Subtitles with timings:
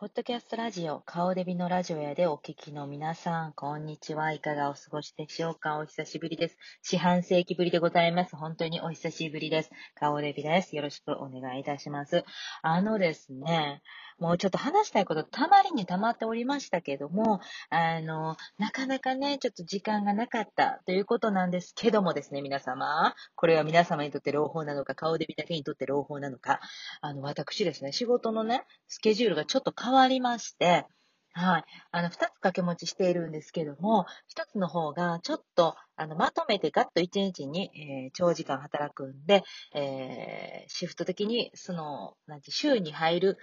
[0.00, 4.32] ポッドキャストラジオ、顔デビのラジオ屋でお聞きの皆さん、こんにちは。
[4.32, 5.76] いかがお過ごしでしょうか？
[5.76, 6.56] お久しぶりです。
[6.80, 8.34] 四半世紀ぶりでございます。
[8.34, 9.70] 本当にお久しぶりです。
[9.94, 10.74] 顔デビです。
[10.74, 12.24] よろしくお願いいたします。
[12.62, 13.82] あのですね、
[14.20, 17.40] もうちょっと話したいことたまりにたまっておりましたけども、
[17.70, 23.14] あの、なかなかね、ちょっと時間がなかったということなんですけどもですね、皆様。
[23.34, 26.60] これは皆様にとって朗報なのか、顔で見だけにとって朗報なのか、
[27.00, 30.86] あの、私ですね、仕事のね、スケジュールがちょっと変わりまして、
[31.32, 31.64] はい。
[31.92, 43.38] あの、二つ掛け持ちしているんですけども、一つの方がちょっと、あの、まとめてガッと一日に、えー、長時間働くんで、えー、シフト的に、その、なんて、週に入る、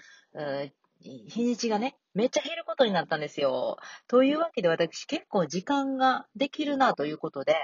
[1.00, 3.78] 日にちがね、めっちゃ減ることになったんですよ。
[4.08, 7.56] というわけで私結構時間ができるなということで、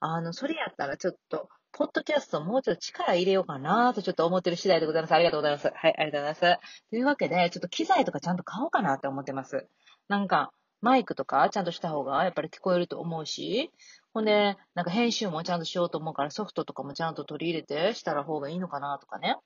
[0.00, 1.48] あの、それやったらちょっと、
[1.78, 5.12] ポッドキャストもうちょっと力入れようかなとちょっと思ってる次第でございます。
[5.12, 5.70] ありがとうございます。
[5.74, 6.60] はい、ありがとうございます。
[6.88, 9.68] というわけで、ちょっと機材とかちゃんと買おうかなって思ってます。
[10.08, 13.70] なんか、マイクとかちゃんとした方がやっぱり聞こえると思うし、
[14.14, 19.36] ほんで、なんか編集もちゃんとしようと思うからソフトとかもちゃんと取り入れてしたら方がいいのかなとかね。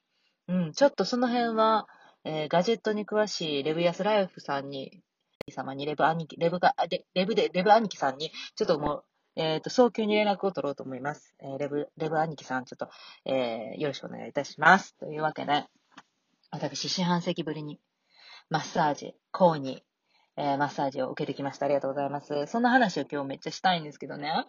[0.46, 1.88] うん、ちょっとその辺は、
[2.24, 5.02] えー、ガジェットに詳しいレブヤスライフさんに、
[5.48, 6.76] 様にレブ兄貴、レブが、
[7.14, 9.04] レブで、レブ兄貴さんに、ちょっともう、
[9.40, 11.34] えっ、ー、と、早急に連絡を取ろうと思います。
[11.40, 12.90] えー、レブ、レブ兄貴さん、ちょっと、
[13.24, 14.94] えー、よろしくお願いいたします。
[14.98, 15.64] というわけで、
[16.50, 17.80] 私、四半世紀ぶりに、
[18.50, 21.64] マッサージ、コーニー、えー、マッサージを受けてきました。
[21.64, 22.46] ありがとうございます。
[22.48, 24.44] そんな話を今日めっちゃしたいんですけどね。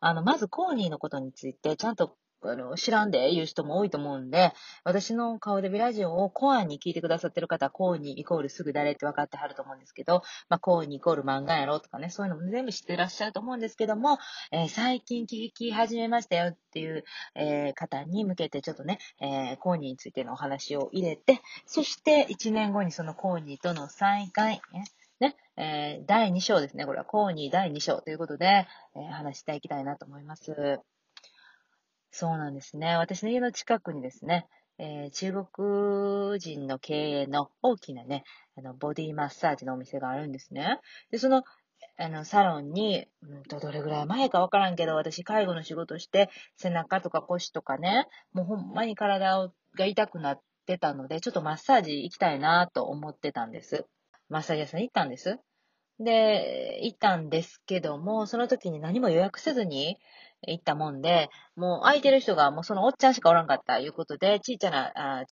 [0.00, 4.52] あの、まずコーニーのことについて、ちゃんとあの、知らんで言う人も多いと思うんで、
[4.84, 14.18] 私の顔デビラジオをコアに聞いてくださってる方は、コーにイコールすぐ誰って分かってはると思うんですけど、まあ、コーにイコール漫画やろとかね、そういうのも全部知ってらっしゃると思うんですけども、
[14.52, 24.84] えー、最近聞き始めましたよっていう、えー、方に向けてちょっとね、えー、コーニについてのお話を入れて、そして1年後にそのコーニとの再会、ね、
[25.18, 26.84] ね、えー、第2章ですね。
[26.84, 30.80] これはコーニ第2章ということで、えー、話していきたいなと思います。
[32.18, 32.96] そうなんですね。
[32.96, 34.46] 私の家の近くにですね、
[34.78, 38.24] えー、中国人の経営の大きなね、
[38.56, 40.80] あの、ボディマッサージのお店があるんですね。
[41.10, 41.42] で、その、
[41.98, 53.84] あの、サロンに、うんと、どれぐらい前かわからんけど、私、介護の仕事して、背中とか腰とかね、もうほんまに体が痛くなってたので、ちょっとマッサージ行きたいなと思ってたんです。
[54.30, 55.38] マッサージ屋さん行ったんです。
[55.98, 59.98] で、行ったんですけども、その時に何も予約せずに
[60.52, 65.24] 行ったもんで、もう空いてる人がもうそのおっちゃんしかおらんかったいうことで、ちいちゃな、あ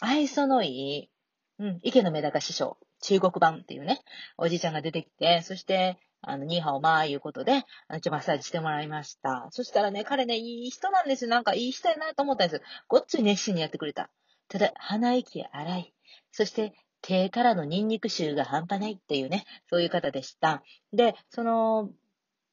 [0.00, 1.10] 愛想のいい、
[1.58, 4.00] うん、池のメダカ師匠、中国版っていうね、
[4.36, 9.46] おじいちゃんが出てきて、そして、あの、ニーハオマーいうことで、あの、ちょ、マッサージしてもらいました。
[9.50, 11.30] そしたらね、彼ね、いい人なんですよ。
[11.30, 12.62] なんかいい人やなと思ったんですよ。
[12.88, 14.10] ごっつい熱心にやってくれた。
[14.48, 15.94] ただ、鼻息荒い。
[16.32, 16.72] そして、
[17.02, 20.62] 手からのニンニク臭が半端ないっていうね、そういう方でした。
[20.92, 21.90] で、その、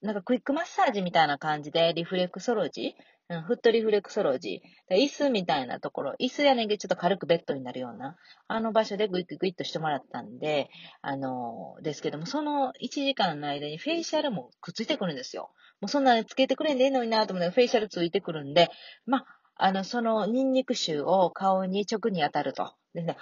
[0.03, 8.17] なんかクイックマッサージみたいな感じで、リフレクソロジー、うん、フットリフレクソロジー、椅子みたいなところ、椅子やねんけどちょっと軽くベッドになるような、
[8.49, 10.69] あの場所でグイグイグイっとしてもらったんで、
[11.01, 15.51] あのですけども、その1時間の間にフェイシャルもくっついてくるんですよ。
[15.79, 18.69] もうそんなつけてくれんでいいのになと思ってフェイシャルついてくるんで、
[19.05, 19.25] まあ、
[19.55, 22.73] あの、そのニンニク臭を顔に直に当たると。
[22.93, 23.17] でね、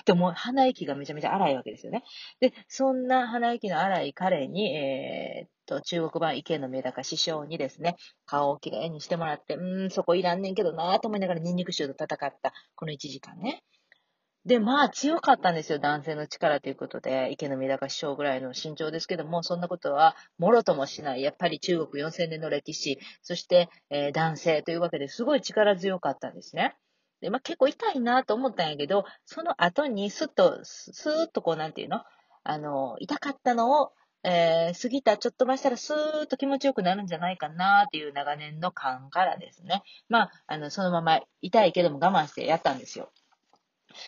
[0.00, 2.04] っても鼻息がめちゃめちゃ荒いわけですよね。
[2.40, 13.62] で、そんな鼻息の荒い彼に、えー、っと、中国版池のメダカ師匠にですね、顔をきれいにしてもらって、うん、そこいらんねんけどなぁと思いながらニンニク臭と戦ったこの1時間ね。
[14.44, 21.22] で、まあ強かったんですよ、男性の力ということで、池のメダカ師匠ぐらいの身長ですけども、そんなことはもろともしない。
[21.22, 26.76] やっぱり中国4000年の歴史、そして、えー、男性というわけですごい力強かったんですね。
[27.22, 32.00] で、まあ、結構痛いなと思ったんやけど、その後にスッと、スーッとこう、なんていうの？
[32.44, 33.92] あの、痛かったのを、
[34.24, 39.82] えー、過ぎたちょっとましたらスーッと気持ちよくなるんじゃないかなっていう長年の感からですね。
[40.08, 43.12] まあ、あの、そのまま痛いけども我慢してやったんですよ。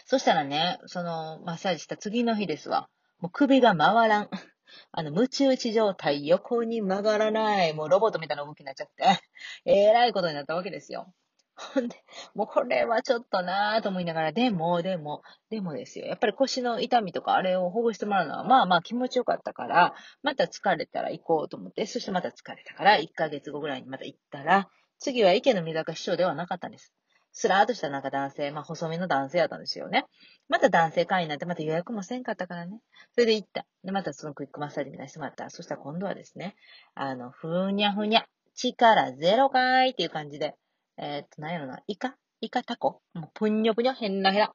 [0.06, 2.88] そしたらね、そのマッサージした次の日ですわ。
[3.20, 4.30] もう首が回らん。
[4.90, 9.20] あの、ムチ打ち状態、横に曲がらない、もうロボットみたいな動きになっちゃって、
[9.64, 11.12] えらいことになったわけですよ。
[11.56, 11.96] ほんで、
[12.34, 16.06] もうこれはちょっとなぁと思いながら、でも、でも、でもですよ。
[16.06, 24.68] やっぱり腰の痛みとかあれをほぐしてもらうのは、まあまあ気持ちよかったから、また疲れたら行こうと思って、そしてまた疲れたから、1ヶ月後ぐらいにまた行ったら、
[24.98, 26.92] 次は池の水坂師匠ではなかったんです。
[27.36, 30.06] スラーっとしたなんか男性、まあ細身の男性やったんですよね。
[30.48, 32.80] また男性会員なんてまた予約もせんかったからね。
[33.12, 33.66] それで行った。
[33.82, 35.50] で、またそのクイックマッサージみたいにしてもらった。
[35.50, 36.56] そしたら今度はですね、
[36.94, 38.24] あの、ふにゃふにゃ、
[38.54, 40.54] 力ゼロかーいっていう感じで、
[40.98, 42.16] えー、っと、なんやろな、イカ？
[42.40, 43.00] イカタコ？
[43.14, 44.54] もうぷんにょぷにょ、へんなへら。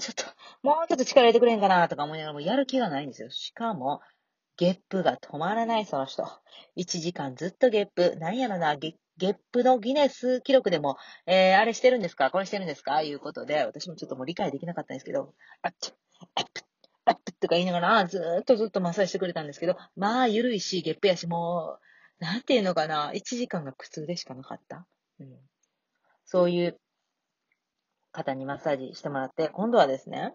[0.00, 0.24] ちょっと、
[0.62, 3.30] もうちょっと力入れてくれへんかなとか思いながら、もうやる気がないんですよ。
[3.30, 4.00] しかも、
[4.56, 6.22] ゲップが止まらない、その人。
[6.76, 8.16] 1時間ずっとゲップ。
[8.16, 10.96] なんやろな、ゲゲップのギネス記録でも、
[11.26, 12.30] えー、あれしてるんですか？
[12.30, 13.02] これしてるんですか？
[13.02, 15.92] いうことで、私もちょっともう理解できなかったんですけど、あっち、
[16.34, 16.62] あっぷ、
[17.06, 21.78] あっぷとか言いながら、ずーっとずっとマッサージしてくれたんですけど、まあ、ゆるいし、ゲップやし、も
[22.20, 24.86] う、なんていうのかな、1時間が苦痛でしかなかった。
[25.20, 25.36] うん。
[26.26, 26.78] そういう
[28.12, 30.34] 方にマッサージしてもらって、今度はですね、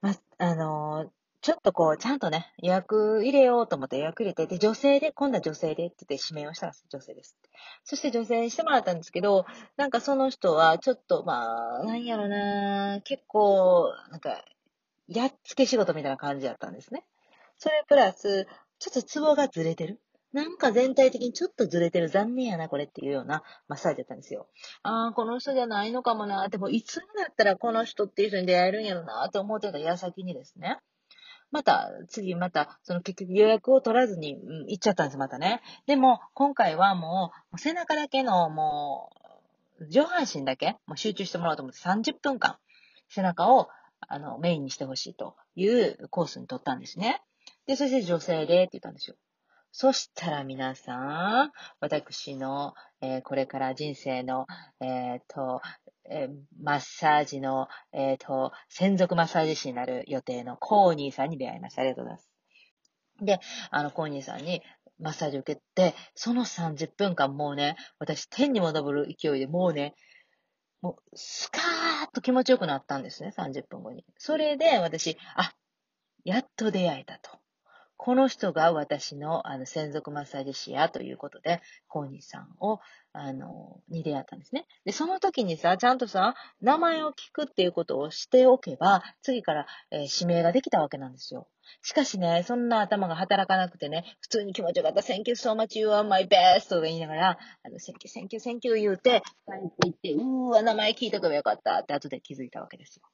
[0.00, 1.08] ま、あのー、
[1.40, 6.86] ちょっとこう、ちゃんとね、予約入れようと思って予約入れて、で、女性で、今度は女性でって言って指名をしたんです。
[6.88, 7.36] 女性です。
[7.84, 9.44] そして女性にしてもらったんですけど、
[9.76, 14.42] なんかその人は、ちょっと、まあ、なんやろな、結構、なんか、
[15.06, 17.04] やっつけ仕事みたいな感じだったんですね。
[17.58, 18.46] それプラス、
[18.78, 20.00] ちょっとツボがずれてる。
[20.34, 24.48] なんか全体的にちょっとずれてる、残念やな、これっていうようなマッサージだったんですよ。
[24.82, 26.48] ああ、この人じゃないのかもな。
[26.48, 30.78] でも、いつになったらこの人っていう人に出会えるんやろな、って思ってた矢先にですね。
[31.52, 35.62] また、次また、その結局予約を取らずに、うん、行っちゃったんです、またね。
[35.86, 39.12] でも、今回はもう、背中だけの、も
[39.78, 42.58] う、上半身だけ、もう集中してもらおうと思って30分間、
[43.08, 43.68] 背中を、
[44.00, 47.22] あの、メインにしてほしいというコースに取ったんですね。
[47.66, 49.16] で、そして女性でって言ったんですよ。
[49.76, 54.46] そしたら皆さん、私の、えー、これから人生の、
[54.80, 55.62] えっ、と、
[56.08, 61.82] えー、マッサージの、えっ、と、専属マッサージ師になる予定のコーニーさんに出会いました。
[61.82, 62.30] ありがとうございます。
[63.20, 63.40] で、
[63.72, 64.62] あの、コーニーさんに
[65.00, 69.96] マッサージを受けて、その30分間もうね、私天にも昇る勢いでもうね、
[70.82, 74.04] もう、スカーッと気持ちよくなったんですね、30分後に。
[74.18, 75.52] それで私、あ、
[76.22, 77.40] やっと出会えたと。
[78.04, 82.80] この人が私のあの専属マッサージ師やということで、コーニーさんを、
[83.14, 84.66] あの、に出会ったんですね。
[84.84, 91.48] で、その時にさ、ちゃんとさ、名前を聞くっていうことをしておけば、次から、えー、指名ができたわけなんですよ。
[91.80, 103.04] しかしね、そんな頭が働かなくてね、普通に気持ちよかった、Thank you so much, you are my best とか言いながら、あの、Thank you, thank you, thank you 言うて、帰っていって、うーわ、名前聞いとけばよかったって後で気づいたわけですよ。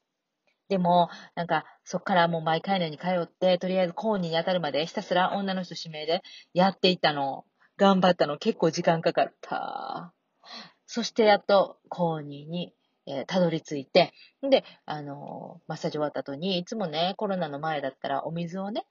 [0.71, 6.23] でも、なんか、そっからもう毎回のように通って、とりあえずコーニーに当たるまでひたすら女の人指名で
[6.55, 7.45] やっていたの。
[7.77, 8.39] 頑張ったの。
[8.39, 10.15] 結構時間かかった。
[10.87, 12.73] そしてやっとコーニーに、
[13.07, 14.13] えー、たどり着いて、
[14.49, 18.87] で、あのー、マッサージ終わった後に、いつもね、コロナの前だったらお水をね、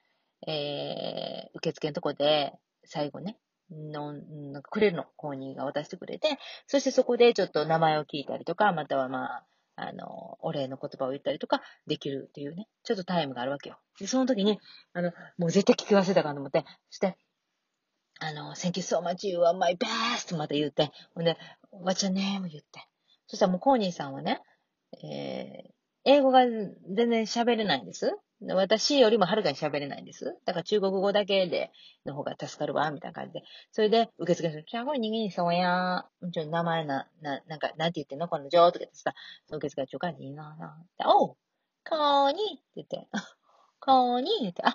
[0.45, 2.53] えー、受付のとこで
[2.83, 3.37] 最後ね、
[3.71, 9.45] の、なんくれるの、コーニーが渡してくれて、そしてそこでちょっと名前を聞いたりとか、またはまあ、
[9.81, 13.79] あの、お礼の言葉を言ったりとかできるっていうね、ちょっとタイムがあるわけよ。
[13.99, 14.59] で、その時に、
[14.93, 17.17] あの、もう絶対聞き忘れたかと思って、そして、
[18.19, 20.35] あの、Thank you so much, you are my best!
[20.35, 21.37] また言って、ほんで、
[21.71, 22.47] What's your name?
[22.49, 22.87] 言って。
[23.27, 24.41] そしたらもうコーニーさんはね、
[25.03, 25.71] えー、
[26.05, 28.17] 英語が全然喋れないんです。
[28.41, 30.37] 私よりもはるかに喋れないんです。
[30.45, 31.71] だから中国語だけで、
[32.05, 33.43] の方が助かるわ、みたいな感じで。
[33.71, 38.29] それで、受付の人、じゃあこれ人間にそうや、ちょ、名前な、な、なんか、なんて言ってんの？
[38.29, 39.13] この女とか言ってさ、
[39.51, 40.77] 受付がちょかにな、な、
[41.13, 41.37] おう、
[41.89, 43.07] こーにって言って、
[43.81, 44.73] こーに言って、あ、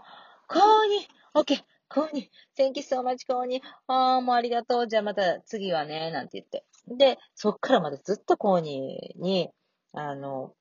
[0.49, 6.65] こーに、オッケー、こーに、Thank you so much, こーに、あー、もうありがとう、じゃあまた次はね、なんて言って。
[6.87, 9.51] で、そっからまたずっとコーニーに、
[9.93, 10.55] あの、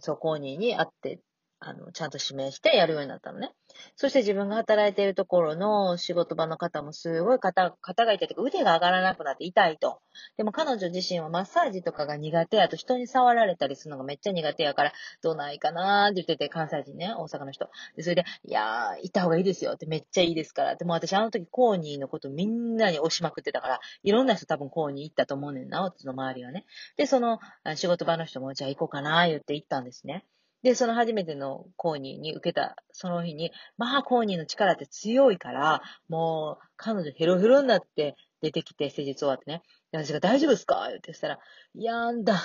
[0.00, 1.20] そう、コーニーに会って
[1.60, 3.52] あの、ちゃんと指名してやるようになったのね。
[3.96, 10.00] そして自分が働いているところの仕事場の方もすごい肩、肩が痛いとか腕が上がらなくなって痛いと。
[10.36, 17.68] でも彼女自身はマッサージとかが苦手やと人に触られたりするのがめっちゃ苦手やから、どないかなーって言ってて、関西人ね、大阪の人。
[17.96, 20.76] で、それで、いやー、いた方がいいですよってめっちゃいいですから。
[20.76, 26.66] でも私あの時コーニーのことみんなに押しまくってたから、いろんな人多分コーニー行ったと思うねんな、私の周りはね。
[26.96, 27.40] で、その
[27.74, 30.24] 仕事場の人もじゃあ行こうかなー言って行ったんですね。
[30.62, 39.62] で、その初めてのコーニーに受けた、その日に、まあ、コーニーの力って強いから、もう、彼女ヘロヘロになって出てきて、施術終わってね。
[39.92, 40.88] で、私が大丈夫ですか？
[40.88, 41.38] ってしたら、
[41.74, 42.40] いやんだ、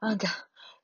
[0.00, 0.28] あんた、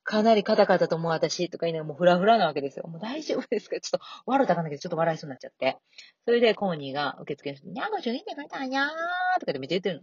[0.04, 2.86] かなり硬かったと思う私とか言いながらもうフラフラなわけですよ。
[2.86, 3.80] もう大丈夫ですか？
[3.80, 5.78] ちょっと、笑ったかんだけど、ちょっと笑いそうになっちゃって。
[6.26, 10.02] それで、コーニーが受付の人に、にゃーごちょいいんで書いたんやーとかでめっちゃ言ってるの。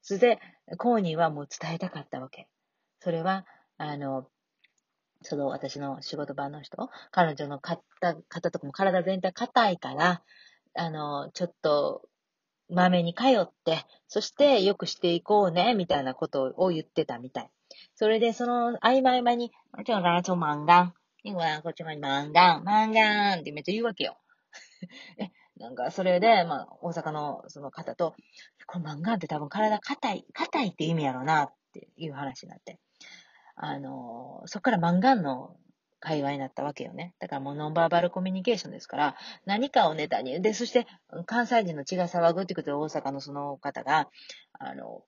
[0.00, 0.38] それで、
[0.78, 2.48] コーニーはもう伝えたかったわけ。
[3.00, 4.26] それは、あの、
[5.24, 7.82] その私の仕事場の人、彼女の肩、
[8.28, 10.22] 肩とかも体全体硬いから、
[10.74, 12.02] あの、ちょっと、
[12.70, 17.50] まめに通って、そして良くしていこうね、みたいなことを言ってたみたい。
[17.94, 19.50] それで、その合間合間に、
[19.84, 20.94] ちょ、ラチョマンガン。
[21.24, 24.18] 英語はこっちまでマンガン、マンガンってめっちゃ言うわけよ。
[25.18, 28.14] え、なんか、それで、まあ、大阪のその方と、
[28.66, 32.78] このマンガンって多分体硬い、硬いって意味やろなっていう話になって。
[33.56, 35.56] あの、そこから漫画の
[36.00, 37.14] 会話になったわけよね。
[37.18, 40.86] だからもうノンバーバルコミュニケーションですから、何かをネタに、で、そして
[41.26, 44.08] 関西人の血が騒ぐってことで大阪のその方が、
[44.58, 45.02] あの、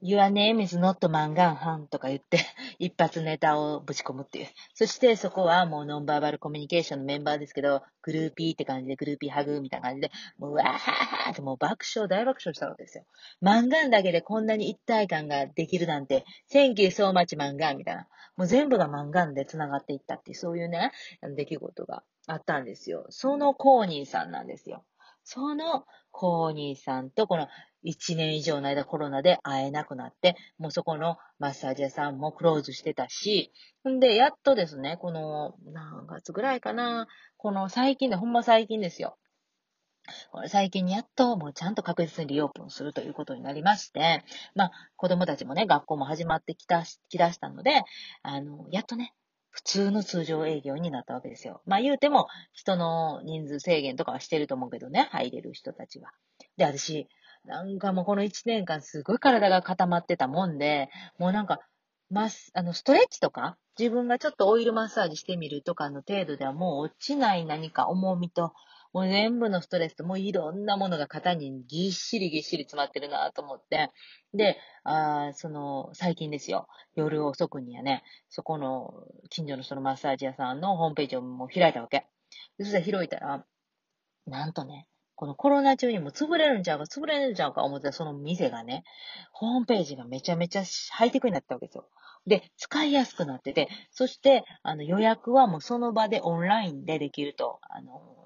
[0.00, 2.38] Your name is not マンガンハンとか言って、
[2.78, 4.46] 一発ネタをぶち込むっていう。
[4.72, 13.06] そしてそこはもうノンバーバルコミュニケーションのメンバーですけど、グルーピーって感じで、グルーピーハグみたいな感じで、もうわーはーってもう爆笑、大爆笑したわけですよ。
[13.40, 18.06] マンガンだけでこんなに一体感ができるなんて、Thank you so much マンガンみたいな。
[18.36, 20.92] もう全部がマンガンで繋がっていったっていう、そういうね、
[21.34, 23.06] 出来事があったんですよ。
[23.10, 24.84] そのコーニーさんなんですよ。
[25.30, 27.48] そのコーニーさんとこの
[27.84, 33.52] 1年以上の間コロナで会えなくなって、もうそこのマッサージ屋さんもクローズしてたし、
[33.86, 39.18] んで、やっとですね、この何月ぐらいかな、この最近で、ほんま最近ですよ。
[40.46, 47.82] 最近にやっともうちゃんと確実にリオープンするということになりまして、まあ子供たちもね、学校も始まってきた、きだしたので、
[48.22, 49.12] あの、やっとね、
[49.58, 51.62] 普通の通常営業になったわけですよ。
[51.66, 56.12] まあ言うても、人の人数制限とかはしてると思うけどね、入れる人たちは。
[56.56, 57.08] で、私、
[57.44, 61.58] なんかもうこの1年間すごい体が固まってたもんで、もうなんか、
[62.08, 68.52] マス、あの、ストレッチとか、自分がちょっとオイルマッサージしてみるとかの程度ではもう落ちない何か重みと、
[68.98, 73.92] もう全部のストレスと、もういろんなものが肩にぎっしりぎっしり詰まってるなと思って。
[74.34, 76.66] で、あその、最近ですよ。
[76.96, 78.92] 夜遅くにはね、そこの、
[79.30, 82.06] 近所のそのマッサージ屋さんのホームページをもう開いたわけ。
[82.58, 83.44] そしたら開いたら、
[84.26, 88.82] なんとね、このコロナ中にも潰れるんちゃうか、潰れるんちゃうか思ってたその店がね、
[89.30, 91.88] ホームページがめちゃめちゃハイテクになったわけですよ。
[92.26, 98.17] で、使いやすくなってて、そして、あの予約はもうその場でオンラインでできると、あの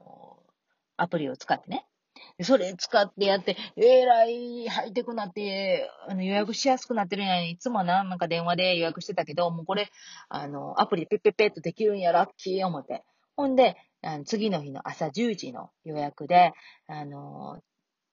[1.03, 1.85] アプリを使ってね。
[2.43, 9.91] それ使ってやって、えらいハイテクなって、あの予約しやすくなってるんやいつもな、なんか電話で予約してたけど、もうこれ、
[10.29, 13.03] あの、アプリでペッペッペッとできるんや、ラッキー思って。
[13.37, 16.53] ほんで、あの次の日の朝10時の予約で、
[16.87, 17.61] あの、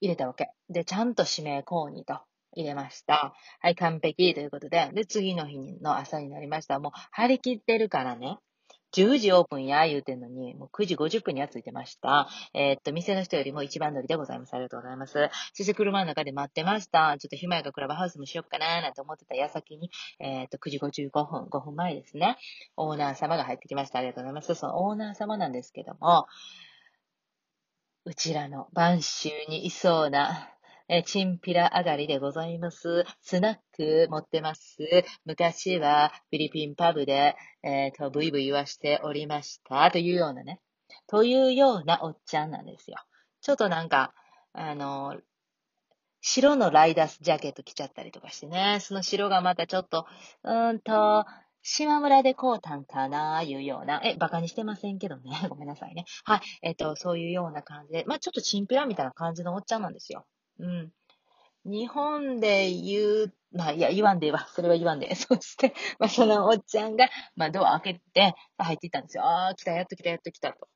[0.02, 0.50] 入れたわけ。
[0.70, 2.20] で、ちゃんと指名購入と
[2.56, 3.34] 入れました。
[3.60, 6.80] はい、完璧ということで、で、次の日の朝になりました。
[6.80, 8.38] もう張り切ってるからね。
[8.94, 12.28] 10時オープンや言うてんのに、もう9時50分には着いてました。
[12.54, 14.54] えー、っと、店の人よりも一番乗りでございます。
[14.54, 15.30] ありがとうございます。
[15.54, 17.16] そして車の中で待ってました。
[17.20, 22.38] ちょっと暇やかクラブハウスもしよっかななんて思ってた矢先に、えー、っと、9時55分、5分前ですね。
[22.78, 24.00] オーナー様が入ってきました。
[24.00, 24.56] ありがとうございます。
[24.56, 26.28] そのオーナー様なんですけども、
[28.06, 30.50] うちらの晩秋にいそうな、
[30.92, 33.06] えチンピラ上がりでございます。
[33.22, 34.78] スナック持ってます。
[35.24, 39.92] 昔はフィリピンパブで、えっ、ー、と、ブイブイ言わしておりました。
[39.92, 40.60] というようなね。
[41.06, 42.98] というようなおっちゃんなんですよ。
[43.42, 44.16] ちょっとなんか、
[44.52, 45.16] あの、
[46.22, 48.80] 白のライダースジャケット着ちゃったりとかしてね。
[48.82, 50.08] その白がまたちょっと、
[50.44, 51.24] うーんと、
[51.62, 55.30] 島村でこうたんかないうような、え、バカにしてませんけどね。
[55.50, 56.06] ごめんなさいね。
[56.24, 56.42] はい。
[56.64, 60.26] えっ、と、そういうような感じで、まあちょっとチンピラみたいな感じのおっちゃんなんですよ。
[60.60, 60.92] うん。
[61.66, 64.48] 日本で言う、まあ、いや、言わんでええわ。
[64.54, 65.14] それは言わんで。
[65.16, 69.26] そして、まあ、そのおっちゃんが、まあ、ドア開けて、入っていったんですよ。
[69.26, 70.68] ああ、来た、やっと来た、やっと来たと。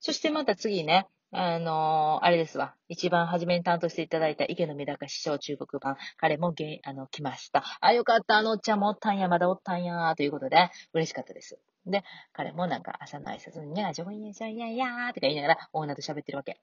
[0.00, 2.74] そしてまた次ね、あのー、あれですわ。
[2.88, 5.96] 一番初めに担当していただいた池乃めだか師匠中国版。
[6.16, 7.62] 彼もげあの、来ました。
[7.80, 8.38] あ、よかった。
[8.38, 11.58] あのおっちゃんもおったんや、まだおったんや、ということで、嬉しかったです。
[11.86, 16.60] で、彼もなんか朝の挨拶に、や、ジョイン、ジョインや、やーとか言いながら、オーナーと喋ってるわけ。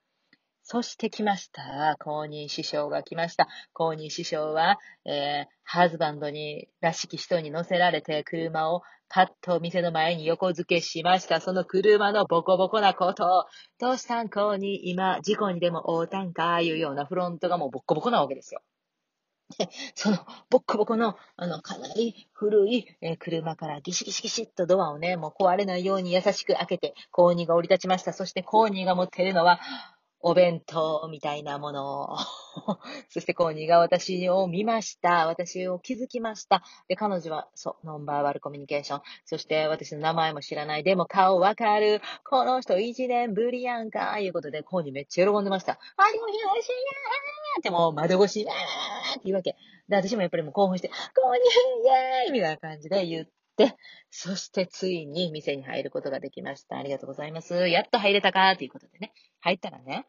[0.69, 1.95] そして来ました。
[1.97, 3.47] 公認師匠が来ました。
[3.71, 11.39] 公認師匠は、えー、ハズバンドに、らしき人に乗せられて車をパッと店の前に横付けしました。
[11.39, 13.45] その車のボコボコなことを、
[13.79, 14.27] どうしたん？
[14.27, 18.62] 公認今、事故にでも会うたんかいうようなフロントがもうボッコボコなわけですよ。
[19.57, 20.17] で、 その、
[20.50, 28.12] ボッコボコの、あの、かなり古い、えー、車からギシギシギシっとドアをね、もう壊れないように優しく開けて、コーニーが降り立ちました。
[28.12, 29.62] そしてコーニーが持っているのは、
[30.29, 32.17] お弁当みたいなものを
[33.07, 35.25] そしてコーニーが私を見ました。
[35.25, 36.63] 私を気づきました。
[36.89, 39.01] で、彼女は、そう、ノンバーバルコミュニケーション。
[39.24, 40.84] そして私の名前も知らない。
[40.84, 42.01] でも顔わかる。
[42.29, 44.19] この人一年ぶりやんか。
[44.19, 45.79] いうことで、コーニーめっちゃ喜んでました。
[45.96, 46.57] あ、でもしいなー
[47.62, 48.55] ってもう窓越し、わー
[49.12, 49.55] って言うわけ。
[49.88, 53.77] で、私もやっぱりもう興奮して、コーニーイェーイみたいな感じで言って、
[54.10, 56.77] そしてついに店に入ることができました。
[56.77, 57.69] ありがとうございます。
[57.69, 59.13] やっと入れたかということでね。
[59.39, 60.05] 入ったらね、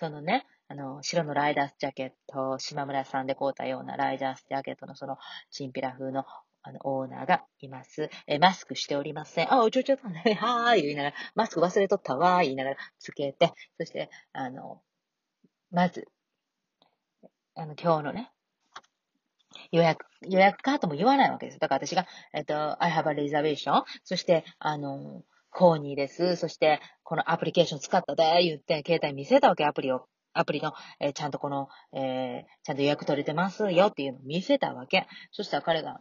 [0.00, 5.18] そのね、あの、白のライダースジャケット、島村さんで買うたようなライダースジャケットのその、
[5.50, 6.24] チンピラ風の、
[6.62, 8.08] あの、オーナーがいます。
[8.26, 9.52] え、マスクしておりません。
[9.52, 14.80] あ、おちょちょっとね、 はーい、言いながら、マスク忘れとったわー、言いながら、つけて、そして、あの、
[15.70, 16.08] まず、
[17.54, 18.32] あの、今日のね、
[19.70, 21.58] 予約、予約かとも言わないわけです。
[21.58, 23.84] だから私が、えっと、I have a reservation.
[24.04, 26.36] そして、あの、コーニーです。
[26.36, 30.06] そして、このアプリケーション使ったで、言って、携帯見せたわけ、アプリを。
[30.32, 35.08] アプリの、えー、ちゃんとこの、えー、ちゃんと予約取れてますよっていうのを見せたわけ。
[35.32, 35.96] そしたら彼が、ん？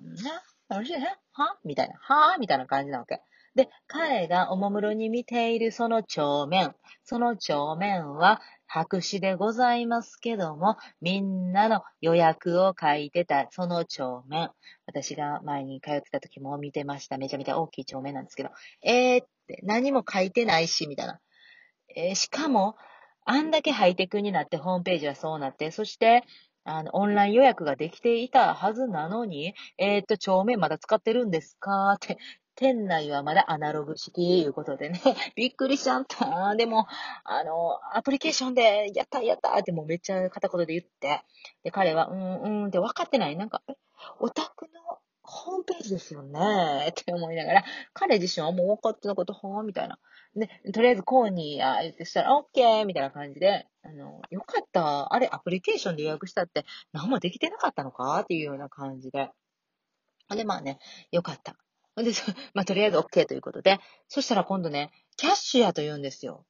[0.70, 0.94] 楽しい？
[0.94, 1.58] ねは？
[1.66, 1.96] みたいな。
[2.00, 2.38] は？
[2.38, 3.22] みたいな感じなわけ。
[3.56, 6.76] で、彼がおもむろに見ているその帳面。
[7.04, 14.52] その帳面は白紙でございますけども、みんなの予約を書いてたその帳面。
[14.86, 17.18] 私が前に通ってた時も見てました。
[17.18, 18.52] めちゃめちゃ大きい帳面なんですけど、
[18.84, 19.28] えーっ
[19.64, 21.20] 何も書いてないし、みたいな。
[21.96, 22.76] えー、しかも、
[23.26, 26.24] あんだけハイテクになってホームページはそうなって、そして、
[26.64, 32.18] あの、オンライン予約ができていたはずなのに、えー、っと、帳面まだ使ってるんですかって
[32.60, 35.00] 店内はまだアナログ式いうことでね、
[35.38, 36.56] びっくりしちゃった。
[36.58, 36.88] でも、
[37.24, 41.24] あの、アプリケーションで、やったやったってもうめっちゃ片言で言って、
[41.64, 43.38] で、彼は、うんうんって分かってない。
[43.38, 43.62] なんか、
[44.20, 44.89] オタクの
[45.30, 50.00] ホームページですよね って思いながら、彼自身はもう分かってなこと、はぁみたいな。
[50.36, 55.14] で、とりあえずコーニーや、言ってしたら、オッケーみたいな感じで、あの、よかった。
[55.14, 58.20] あれ、アプリケーションで予約したって、何もできてなかったのか？
[58.20, 59.30] っていうような感じで。
[60.30, 60.80] で、まあね、
[61.12, 61.56] よかった。
[61.96, 62.12] で、
[62.54, 66.46] まあ、とりあえず OK ということで、そしたら今度ね、キャッシュやと言うんですよ。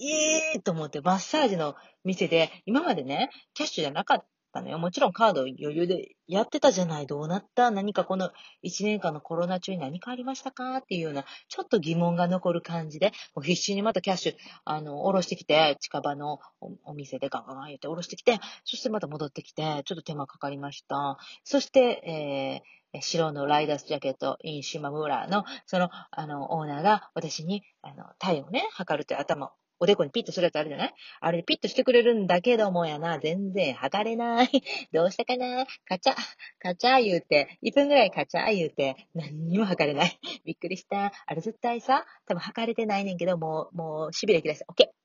[0.00, 4.78] ええー、と思って、マッサージの店で、今までね、キャッシュじゃなかったのよ。
[4.78, 7.06] もちろんカード余裕でやってたじゃない。
[7.06, 7.70] どうなった？
[7.72, 8.30] 何かこの
[8.64, 10.76] 1年間のコロナ中に何かありましたか？
[10.76, 14.34] っていうような、ちょっと疑問が残る感じで、もう必死にまたキャッシュ、
[14.64, 16.38] あの、下ろしてきて、近場の
[16.84, 21.18] お店でガンガンガン言って下ろしてきて、そしてまた戻ってきて、ちょっと手間かかりました。
[21.42, 22.62] そして、
[22.94, 29.50] えー、白のライダースジャケット、インシマムーラーの、その、あの、オーナーが私に、あの、体をね、測るって頭、
[29.84, 30.94] おでこにピッとするやつあるじゃない？
[31.20, 34.48] あれでピッとしてくれるんだけどもやな、全然測れない。
[34.92, 35.66] どうしたかな？
[35.86, 36.14] カチャ、
[36.58, 40.18] カチャ言うて、1分ぐらいカチャ言うて、何にも測れない。
[40.46, 41.12] びっくりした。
[41.26, 45.03] あれ絶対さ、多分測れてないねんけど、もう、もう、痺れ切らして、オッケー。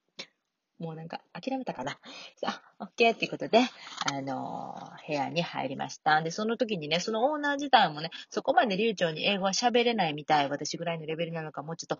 [0.79, 1.99] もうなんか諦めたかな。
[2.45, 3.59] あ、オッケーっていうことで、
[4.11, 6.21] あのー、部屋に入りました。
[6.21, 10.49] で、その時にね、そのオーナー自体もね、そこまで流暢に英語は喋れないみたい。
[10.49, 11.99] 私ぐらいのレベルなのか、もうちょっと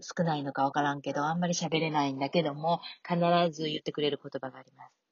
[0.00, 3.18] 少ないのかわからんけど、あんまり喋れないんだけども、必
[3.50, 5.04] ず言ってくれる言葉があります。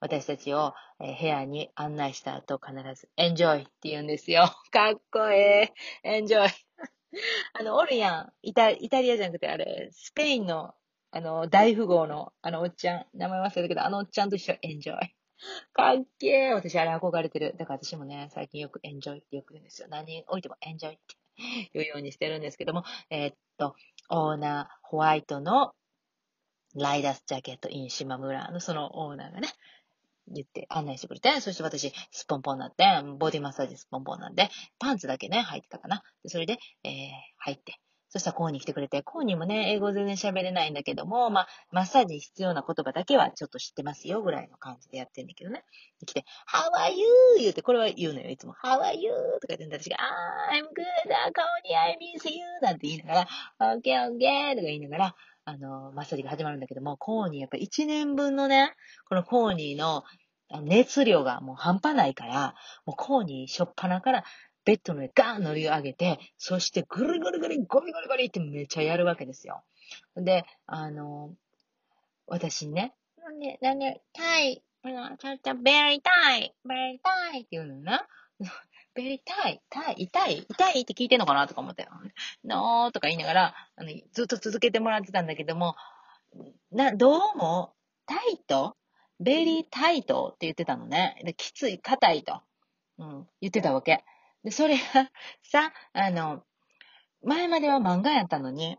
[0.00, 4.44] 私たちを、え部屋に案内した後、必ず、エンジョイって言うんですよ。
[4.70, 5.72] かっこえ
[6.04, 6.10] え。
[6.16, 6.50] Enjoy。
[7.54, 8.32] あの、おるやん。
[8.42, 10.74] イタイタリアじゃなくて、あれ、スペインの
[11.12, 15.14] あの、大富豪の、あのおっちゃん、名前忘れたけど、あのおっちゃんと一緒、 Enjoy。
[15.72, 17.54] かっけー私、あれ憧れてる。
[17.58, 19.88] だから私もね、最近よくエンジョイってよく言うんですよ。
[19.90, 21.16] 何においてもエンジョイって
[21.74, 23.74] 言うようにしてるんですけども、えー、っと、
[24.08, 25.72] オーナー、ホワイトの
[26.74, 29.48] ライダースジャケット、インシマムラーのそのオーナーがね、
[30.28, 32.84] 言って案内してくれて、そして私、スポンポンになって、
[33.18, 34.48] ボディマッサージスポンポンなんで、
[34.78, 36.02] パンツだけね、入ってたかな。
[36.26, 36.90] それで、えー、
[37.38, 37.80] 入って、
[38.12, 45.64] そしたらコーに来てくれて、コーにもね、英語全然喋れないんだけども、まあ、マッサージに必要な言葉だけはちょっと知ってますよ、ぐらいの感じでやってんだけどね。
[46.04, 47.06] 来て、How are you?
[47.38, 48.52] 言うて、これは言うのよ、いつも。
[48.62, 49.12] How are you?
[49.40, 49.96] とか言ってんだ私が、
[50.52, 52.44] I'm good, コーに I miss you!
[52.60, 53.26] なんて言いなが
[53.58, 54.50] ら、OK, OK!
[54.56, 55.14] とか言いながら、
[55.46, 58.74] あの、マッサージが始まるんだけども、コーニーやっぱ1年分のね、
[59.08, 60.04] このコーニーの
[60.60, 64.24] 熱量がもう半端ないから、もうコーニーしょっぱなから
[64.64, 69.62] ベッドの上ガーン乗り上げて、そしてぐるぐるぐるゴリゴリゴリってめっちゃやるわけですよ。
[70.16, 71.34] で、あの、
[72.26, 78.06] 私ね、なんで、なんで、痛い、ちょっと、 very 痛い、 very 痛いって言うのな。
[78.94, 81.86] very 痛い、痛い、痛い、痛いって聞いてんのかなとか思って、
[82.44, 85.76] No とか言いながら、あの、ずっと続けてもらってたんだけども、
[86.70, 87.74] な、どうも、
[88.06, 91.20] tight？very tight って言ってたのね。
[91.24, 92.42] できつい、硬いと。
[92.98, 94.04] うん、言ってたわけ。
[94.44, 95.10] で、それが
[95.42, 96.42] さ、あの、
[97.22, 98.76] 前までは漫画やったのに、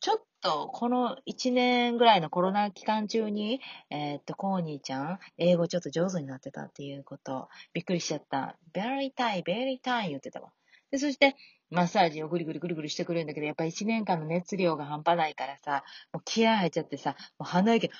[0.00, 8.56] ちょっとこの1年ぐらいのコロナ期間中に、えー、っと、コーニーちゃん、英語ちょっと上手になってたっていうこと、びっくりしちゃった。
[8.74, 10.52] very tight, very tight 言ってたわ。
[10.90, 11.36] で、そして、
[11.70, 17.90] マッサージをぐりぐりぐりぐりしてくるんだけど、やっぱ1年間の熱量が半端ないからさ、もう気合入っちゃってさ、もう鼻息、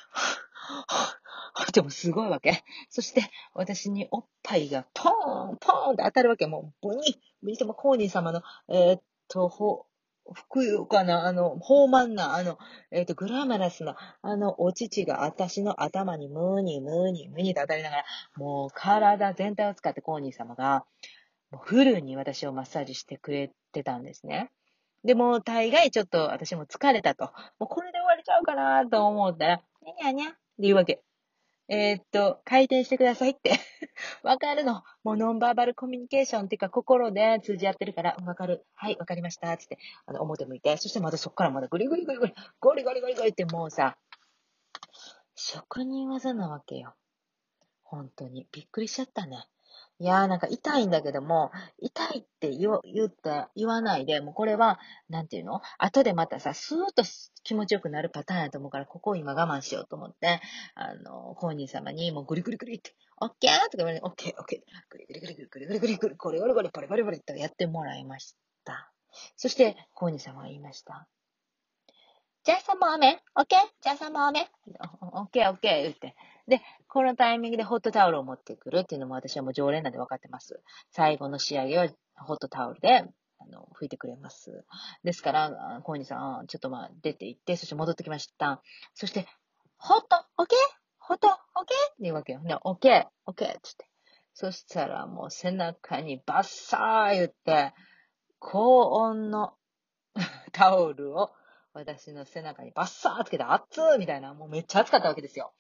[1.73, 2.65] でもすごいわけ。
[2.91, 3.23] そして、
[3.55, 6.47] 私におっぱいがポーン、ポーンって当たるわけ。
[6.47, 9.87] もう、ブニッ、ブニッてもコーニー様の、えー、っと、ほ、
[10.33, 12.59] ふくよかな、あの、豊満な、あの、
[12.91, 18.05] えっ、と、グラマラスな、あの、お乳が私の頭にムーニー、ムーニー、ムーニーと当たりながら、
[18.37, 20.85] もう体全体を使ってコーニー様が、
[21.51, 24.51] もうフルに私をマッサージしてくれてたんですね。
[25.05, 27.27] でも、大概ちょっと私も疲れたと。
[27.61, 31.03] もうこれで終わりちゃうかなと思ったら、にゃにゃにゃ言うわけ。
[31.69, 33.59] えー、っと、回転してくださいって
[34.23, 34.85] わかるの。
[35.03, 38.65] もうノンバーバルコミュニケーションっていうか心で通じ合ってるから、わかる。
[38.75, 39.57] はい、わかりました。
[39.57, 43.99] つって、あの、表向いて、そしてまたそっからまたグリグリグリグリ、ゴリゴリゴリゴリってもうさ、
[45.35, 46.95] 職人技なわけよ。
[47.83, 48.47] 本当に。
[48.53, 49.49] びっくりしちゃったね。
[49.99, 54.79] いやーなんか痛いんだけども、痛いって言言った、言わないで、もうこれは、
[55.09, 55.63] なんていうの？
[55.79, 57.03] 後でまたさ、スーッと
[57.45, 60.41] 気持ちよくなるパターンやと思うから、ここを今我慢しようと思って、
[60.75, 68.93] あの、公認様にもうグリグリグリって、オッケーとか言われて、オッケーオッケー、グリグリグリグリグリグリグリグリゴリゴリパリパリパリてやってもらいました。
[69.37, 71.09] そして、公認様は言いました。
[72.45, 74.49] じゃあさもう雨オッケーじゃあさもう雨
[75.15, 76.15] オッケーオッケー言って。
[76.49, 80.63] で、このタイミングでホットタオルを持ってくるっていうのも私はもう常連なんで分かってます。
[80.91, 83.05] 最後の仕上げはホットタオルで、
[83.39, 84.65] あの、拭いてくれます。
[85.05, 88.63] ですから、コーニーさん、ちょっとまあ出て行って、そして戻ってきました。
[88.95, 89.27] そして、
[89.77, 90.59] ホット、オッケー？
[90.99, 91.35] ホット、オッ
[91.67, 91.93] ケー？
[91.93, 92.41] って言うわけよ。
[92.41, 93.87] ね、オッケー、オッケーってって。
[94.33, 97.75] そしたらもう背中にバッサー言って、
[98.39, 99.55] 高温の
[100.53, 101.31] タオルを
[101.73, 105.53] 私の背中にバッサーつけて熱ーみたいな、もうめっちゃ熱かったわけですよ。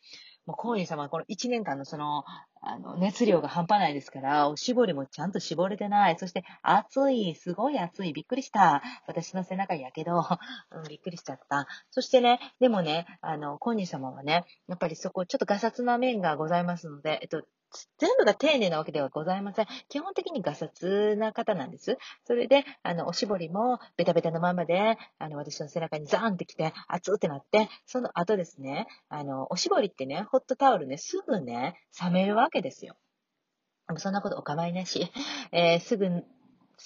[0.46, 2.24] もう、コーニー様、この1年間のその、
[2.62, 6.16] あの、熱量が半端ないですから、おしぼりもちゃんと絞れてない。
[6.18, 8.82] そして、暑い、すごい暑い、びっくりした。
[9.06, 10.22] 私の背中やけど、
[10.70, 11.66] うん、びっくりしちゃった。
[11.90, 17.44] そしてね、でもね、あの、コーニー様はね、やっぱりそこ、ちょっとガサツな面がございますので、えっと、
[17.98, 19.66] 全部が丁寧なわけではございません。
[19.88, 21.98] 基本的にガサツな方なんです。
[22.24, 32.96] それで、あの、おしぼりもベタベタのままで、あの、私の背中にザーンってきて、熱ってなって、その後ですね、あの、おしぼりってね、ホットタオルね、すぐね、冷めるわけですよ。
[33.98, 35.12] そんなことお構いなし、
[35.52, 36.06] えー、すぐ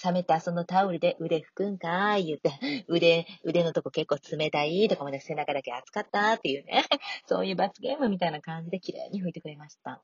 [0.05, 6.85] 冷めたそのタオルで腕拭くんかー言って、腕、腕のとこ結構冷たいとかまで背中だけ熱かったっていうね、
[7.27, 10.03] そういう罰ゲームみたいな感じで綺麗に拭いてくれました。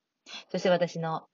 [0.51, 1.27] そして私の、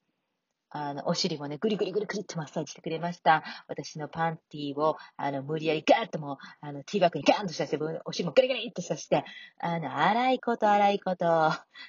[0.75, 3.45] あの、お尻もね、ぐりぐりぐりぐりってマッサージしてくれました。
[3.69, 9.25] 私のパンティーを、あの、無理やりガーッともう、あの、ティーバッグにガーンとさせて、お尻もぐりぐりってさして、
[9.61, 11.27] あの、荒いこと荒いこと。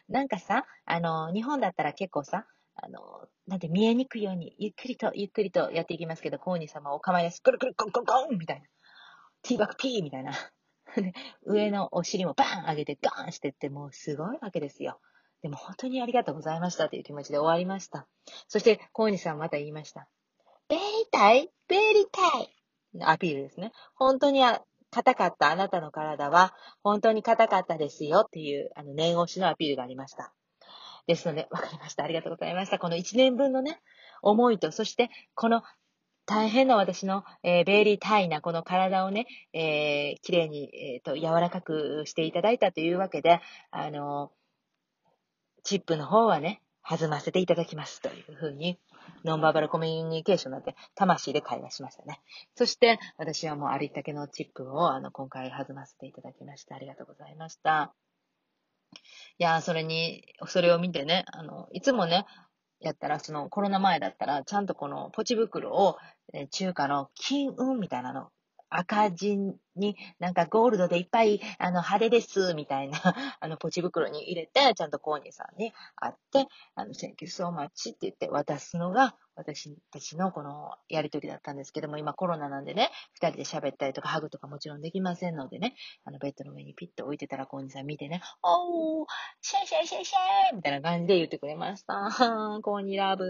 [0.10, 3.00] なんかさ、あの、日本だったら結構さ、あの、
[3.48, 7.42] なんて見えにくいように、ゆっくりと、ゆっくりとやっていきますけど、コーニー様お構いです。
[7.42, 8.68] くるくるコンコンコンみたいな。
[9.44, 10.34] ティーバッグピーみたいな。
[11.46, 15.00] 上のお尻もバーン上げてガーンしてって、もうすごいわけですよ。
[15.44, 18.08] でも本当にありがとうございましたという気持ちで終わりました。
[18.48, 20.08] そして、コーニさんまた言いました。
[20.70, 21.50] ベリタイ？
[21.68, 22.50] ベリタイ
[23.02, 23.74] アピールですね。
[23.94, 24.42] 本当に
[24.90, 30.34] 硬かったあなたの体は、本当に硬かったですよっていう、あの、念押しのアピールがありました。
[31.08, 32.06] ですので、わかりました。
[32.06, 32.80] ありがとうございました。
[32.80, 33.82] この1年分のね、
[34.22, 35.62] 思いと、そして、この
[36.26, 44.43] 大変な私の、えー、ベイリータイなこの体をね、えー、綺麗に、えっ、ー、と、柔らかくしていただいたというわけで、あのー
[45.64, 48.78] チップの方はね、弾ませていただきますというふうに、
[49.24, 52.20] ノンバーバルコミュニケーションなんて魂で会話しましたね。
[52.56, 56.76] そして、私はもうありったけのチップを、あの、今回弾ませていただきました。
[56.76, 57.94] ありがとうございました。
[59.40, 62.26] いやそれに、それを見てね、あの、いつもね、
[62.80, 65.98] やったら、そのコロナ前だったら、ちゃんとこのポチ袋を、
[66.52, 68.30] 中華の金運みたいなの
[68.78, 69.38] 赤字
[69.76, 73.00] になんかゴールドでいっぱいあの派手です、みたいな
[73.40, 89.08] あのポチ袋に入れて、ちゃんとコーニーさんに会って、あの、Thank you so much って言って渡すのが私たちのこのやりとりだったんですけども、今コロナなんでね、二人で喋ったりとかハグとかもちろんできませんのでね、あのベッドの上にピッと置いてたらコーニーさん見てね、おー、
[89.42, 92.10] 谢谢谢谢みたいな感じで言ってくれました。
[92.62, 93.26] コーニーラブ。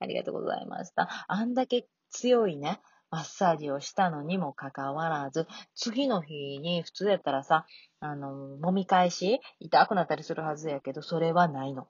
[0.00, 1.08] ありがとうございました。
[1.28, 2.80] あんだけ強いね、
[3.12, 7.66] マッサージをしたのにもかかわらず、次の日に普通やったらさ、
[8.00, 11.86] あの、揉み返し痛くなったりするはずやけど、それはないの。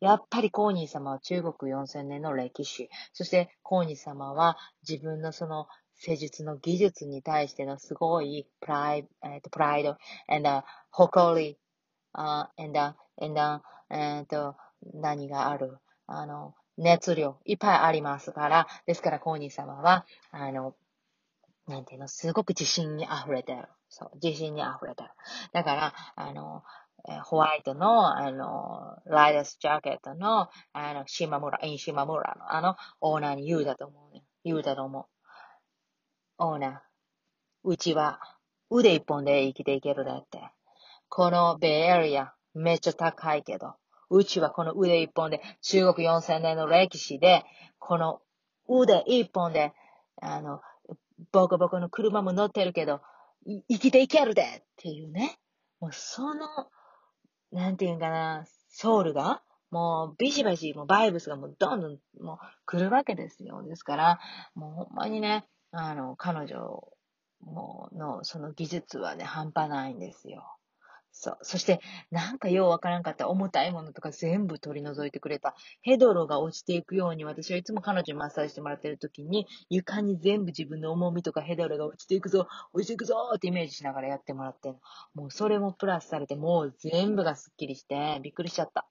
[0.00, 4.56] やっぱりコーニー様は中国4000年の歴史、そしてコーニー様は
[4.88, 9.96] 自分のその施術の技術に対してのすごいプライえー、とプライド、
[10.28, 11.58] and、uh, 誇り、
[12.14, 14.56] uh, and, uh, and, uh, えっと、
[14.94, 15.78] 何がある？
[16.06, 20.74] あの、熱量いっぱいありますから、ですからコーニー様は、あの、
[21.66, 23.68] なんていうの、すごく自信に溢れてる。
[23.88, 25.10] そう、自信に溢れてる。
[25.52, 26.62] だから、あの、
[27.24, 34.24] ホワイトの、あの、ライダースジャケットの、あの、島村、イン島村の、あの、オーナーに言うだと思うね。
[34.44, 35.06] 言うだと思う。
[36.38, 36.80] オーナー、
[37.64, 38.20] うちは
[38.70, 40.40] 腕一本で生きていけるだって。
[41.08, 43.74] このベイエリア、めっちゃ高いけど、
[44.10, 47.44] うちはこの腕一本で、中国4000年の歴史で、
[47.78, 48.20] この
[48.68, 49.72] 腕一本で、
[50.20, 50.60] あの、
[51.32, 53.00] ボコボコの車も乗ってるけど、
[53.68, 55.38] 生きていけるでっていうね。
[55.80, 56.46] もうその、
[57.52, 63.62] なんていうんかな、ソウルが、もうビシバシ、もうバイブスがもうどんどんもう来るわけですよ。
[63.62, 64.20] ですから、
[64.54, 66.86] もうほんまにね、あの、彼女
[67.40, 70.56] ものその技術はね、半端ないんですよ。
[71.18, 71.38] そう。
[71.40, 75.56] そして、なんかようわからんかった重たいものとか全部取り除いてくれた。
[75.80, 84.76] ヘドロが落ちていくように、私はいつも彼女にマッサージしてもらってる時に、床に全部自分の重みとかヘドロが落ちていくぞ、落ちていくぞってイメージしながらやってもらってる
[85.14, 88.86] もうそれもプラスされて、もう全部がスッキリして、びっくりしちゃった。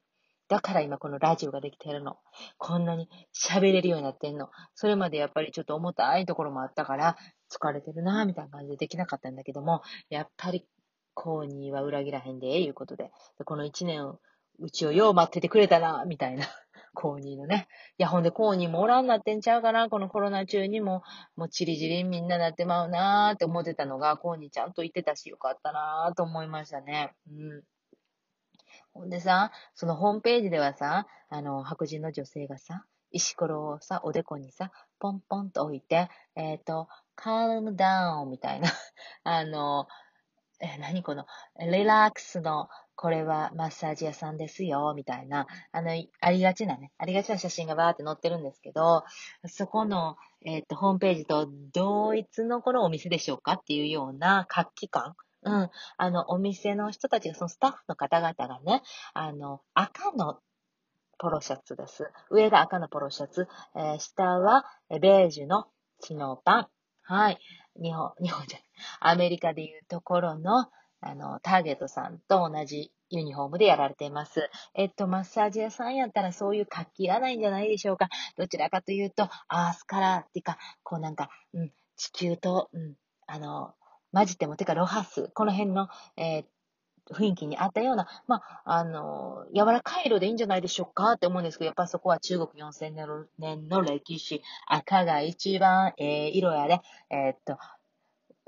[0.48, 2.18] だから今このラジオができてるの。
[2.58, 4.50] こんなに喋れるようになってんの。
[4.74, 7.18] それまでやっぱりちょっと重たいところもあったから、
[7.52, 10.68] 疲れてるなぁみたいな感じでできなかったんだけども、やっぱり
[11.16, 13.12] コーニーは裏切らへんで、いうことで。
[13.46, 14.16] この一年、
[14.60, 16.46] うちをよう待っててくれたな、みたいな。
[16.94, 17.68] コーニーのね。
[17.98, 21.04] いや、ほんで、コーニーもおらんなってんちゃうかな、このコロナ中にも、
[21.36, 27.14] もうチリチリみんななってまうなーって思ってたのが、コーニーちゃんと言ってたし、よかったなーと思いましたね。
[27.30, 27.64] うん。
[28.94, 38.70] ほんでさ、そのホームページではさ、あの、白人の女性がさ、石ころをさ、おでこにさ、ポンポンと置いて、えっ、ー、と、カームダウンみたいな、
[39.24, 39.88] あの、
[40.60, 41.26] え、何この、
[41.60, 45.92] リラックスの、これはマッサージ屋さんですよ、みたいな、あの、
[46.22, 49.04] ありがちなね、ありがちな写真がバーって載ってるんですけど、
[49.48, 50.16] そこの、
[50.46, 55.16] えっ、と、ホームページと同一のこのお店でしょうかっていうような活気感。
[55.44, 55.70] うん。
[55.98, 58.82] あの、お店の人たちが、そのスタッフの方々がね、
[59.14, 60.40] あの、赤の
[61.18, 62.12] ポロシャツです。
[62.30, 65.68] 上が赤のポロシャツ、えー、下はベージュの
[66.02, 66.68] チノパン。
[67.04, 67.40] はい。
[67.82, 68.68] 日本、 日本じゃない。
[69.00, 70.70] アメリカでいうところの、
[71.02, 74.50] あの、ターゲットさんと同じユニフォームでやられています。
[74.74, 78.10] えっと、マッサージ屋さんやったらそういう活気いらないんじゃないでしょうか。
[78.38, 82.96] どちらかというと、アースカラーっていうか、こうなんか、うん、地球と、うん、
[83.28, 83.74] あの、
[84.12, 86.46] 混じっても、てかロハス、この辺の、えー、
[87.12, 97.58] 雰囲気にあったような、まあ、あの、柔らかい色でいいんじゃないでしょうかって思うんですけど、やっぱそこは中国4000年の歴史、赤が一番ええ色やで、えー、っと、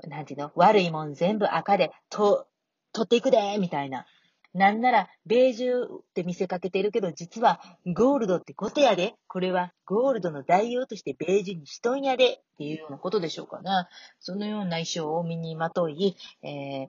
[0.08, 2.46] なんていうの、悪いもん全部赤で、と、
[2.92, 4.06] 取っていくでみたいな。
[4.54, 9.14] なんなら、ベージュって見せかけてるけど、実はゴールドってことやで。
[9.26, 12.28] これはゴールドの代用としてベージュにしとんやで。
[12.28, 13.70] っていうようなことでしょうかね。
[14.18, 16.88] そのような衣装を身にまとい、えー、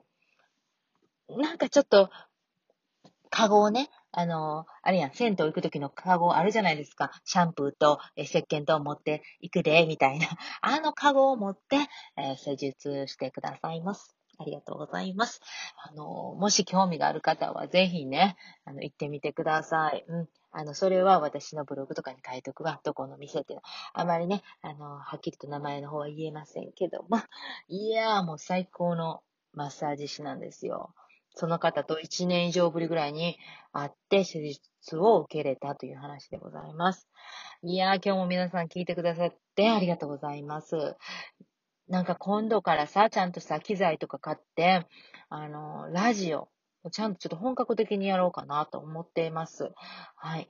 [1.38, 2.10] なんかちょっと、
[3.30, 7.12] カゴをね、あの、あれやん、銭湯行くときのカゴあるじゃないですか。
[7.24, 10.26] シャンプーと、え石鹸と持って行くで、みたいな。
[10.62, 11.76] あのカゴを持って、
[12.16, 14.16] えー、施術してくださいます。
[14.40, 15.40] ありがとうございます。
[15.76, 20.04] あの、もし興味がある方はぜひね、あの、行ってみてください。
[20.08, 20.28] うん。
[20.50, 22.80] あの、それは私のブログとかに書いとくわ。
[22.82, 23.62] どこの店っていうの。
[23.92, 27.18] あまりね、あの、はっきりと名前の方は言えませんけども。
[27.68, 30.94] いやー、もう最高のマッサージ師なんですよ。
[31.34, 33.38] その方と1年以上ぶりぐらいに
[33.72, 37.08] 会って手術を受けれたという話でございます。
[37.62, 40.96] いやー、今日も皆さん聞いてくださってありがとうございます。
[41.88, 44.86] なんか今度からさ、ちゃんとさ、機材とか買って、
[45.28, 46.48] あの、ラジオ、
[46.92, 49.70] ちゃんとちょっと本格的にやろうかなと思っています。
[50.16, 50.48] はい。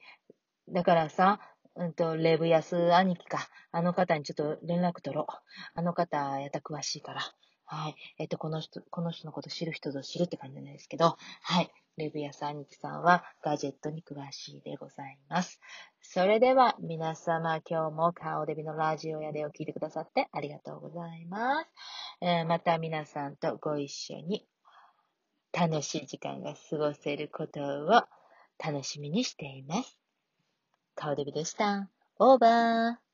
[0.69, 1.41] だからさ、
[1.77, 3.49] うんと、レブヤス兄貴か。
[3.73, 5.35] あの方にちょっと連絡取ろう。
[5.75, 7.23] あの方、やった詳しいから。
[7.73, 7.95] はい。
[8.19, 11.71] えっ、と、この人、この人のこと知る人ぞ知るって感じなんですけど、はい。
[11.97, 15.61] レブヤス兄貴さんはガジェットに詳しいでございます。
[16.03, 21.71] それでは皆様今日も顔デビのラジオ屋でを聞いてくださってありがとうございます。
[22.23, 24.47] えー、また皆さんとご一緒に
[25.53, 28.03] 楽しい時間が過ごせることを
[28.59, 29.97] 楽しみにしています。
[30.97, 31.89] 顔デビでした。
[32.19, 33.10] オーバー。